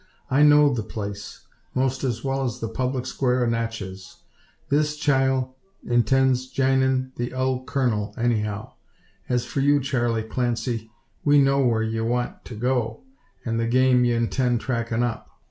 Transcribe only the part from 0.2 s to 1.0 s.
I know the